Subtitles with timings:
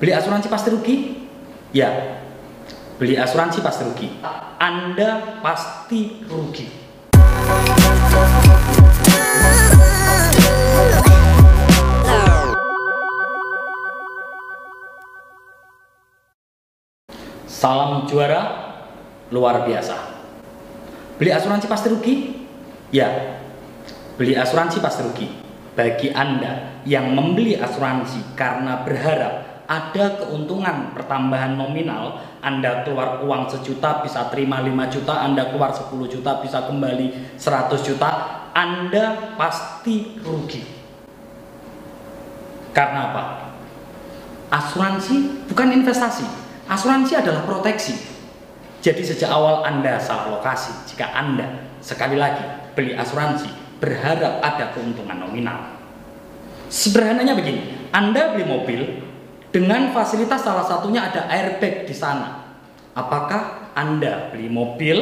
[0.00, 0.96] Beli asuransi pasti rugi?
[1.76, 1.92] Ya.
[2.96, 4.08] Beli asuransi pasti rugi.
[4.56, 6.64] Anda pasti rugi.
[17.44, 18.72] Salam juara
[19.28, 19.96] luar biasa.
[21.20, 22.14] Beli asuransi pasti rugi?
[22.88, 23.36] Ya.
[24.16, 25.28] Beli asuransi pasti rugi.
[25.76, 34.02] Bagi Anda yang membeli asuransi karena berharap ada keuntungan pertambahan nominal, Anda keluar uang sejuta
[34.02, 38.10] bisa terima 5 juta, Anda keluar 10 juta bisa kembali 100 juta,
[38.50, 40.66] Anda pasti rugi.
[42.74, 43.22] Karena apa?
[44.50, 46.26] Asuransi bukan investasi,
[46.66, 47.94] asuransi adalah proteksi.
[48.82, 55.14] Jadi sejak awal Anda salah lokasi jika Anda sekali lagi beli asuransi berharap ada keuntungan
[55.14, 55.78] nominal.
[56.66, 58.80] Sederhananya begini, Anda beli mobil
[59.50, 62.54] dengan fasilitas salah satunya ada airbag di sana.
[62.94, 64.98] Apakah Anda beli mobil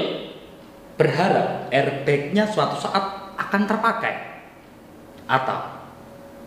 [0.96, 4.14] berharap airbagnya suatu saat akan terpakai?
[5.28, 5.60] Atau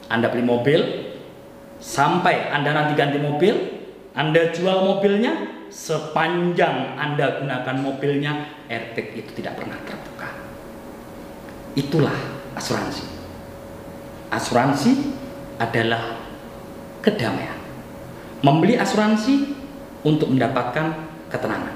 [0.10, 0.80] Anda beli mobil
[1.78, 3.54] sampai Anda nanti ganti mobil,
[4.18, 10.30] Anda jual mobilnya sepanjang Anda gunakan mobilnya airbag itu tidak pernah terbuka.
[11.78, 12.18] Itulah
[12.58, 13.06] asuransi.
[14.34, 14.92] Asuransi
[15.62, 16.18] adalah
[17.00, 17.61] kedamaian.
[18.42, 19.54] Membeli asuransi
[20.02, 20.98] untuk mendapatkan
[21.30, 21.76] ketenangan.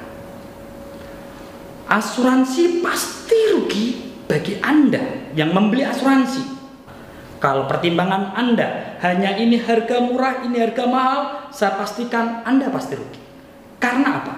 [1.85, 3.85] Asuransi pasti rugi
[4.25, 6.57] bagi Anda yang membeli asuransi.
[7.37, 11.19] Kalau pertimbangan Anda hanya ini harga murah, ini harga mahal,
[11.53, 13.21] saya pastikan Anda pasti rugi.
[13.77, 14.35] Karena apa?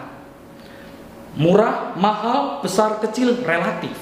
[1.40, 3.96] Murah, mahal, besar, kecil relatif.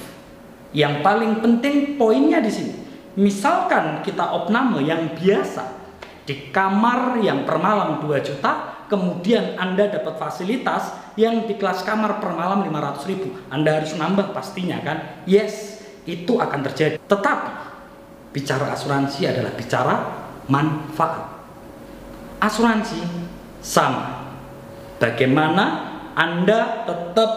[0.73, 2.75] Yang paling penting poinnya di sini.
[3.15, 5.84] Misalkan kita opname yang biasa
[6.25, 12.17] di kamar yang per malam 2 juta, kemudian Anda dapat fasilitas yang di kelas kamar
[12.17, 13.29] per malam 500 ribu.
[13.53, 15.25] Anda harus nambah pastinya kan?
[15.29, 16.97] Yes, itu akan terjadi.
[16.97, 17.49] Tetapi
[18.33, 19.95] bicara asuransi adalah bicara
[20.49, 21.29] manfaat.
[22.41, 22.99] Asuransi
[23.61, 24.25] sama.
[24.97, 27.31] Bagaimana Anda tetap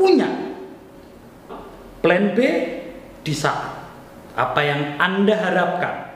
[0.00, 0.28] punya
[2.00, 2.38] plan B
[3.20, 3.76] di saat
[4.32, 6.09] apa yang Anda harapkan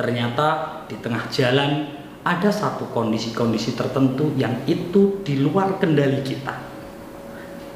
[0.00, 1.92] ternyata di tengah jalan
[2.24, 6.56] ada satu kondisi-kondisi tertentu yang itu di luar kendali kita.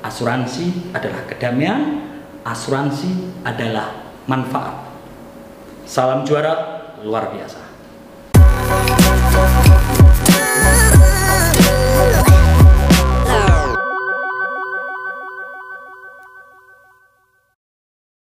[0.00, 2.00] Asuransi adalah kedamaian,
[2.48, 3.92] asuransi adalah
[4.24, 4.88] manfaat.
[5.84, 7.63] Salam juara luar biasa.